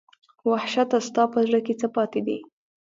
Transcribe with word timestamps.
وحشته 0.49 0.97
ستا 1.07 1.23
په 1.33 1.39
زړه 1.47 1.59
کې 1.65 1.73
څـه 1.79 1.87
پاتې 1.95 2.19
دي 2.27 2.37